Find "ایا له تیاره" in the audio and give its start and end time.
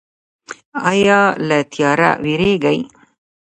0.91-2.09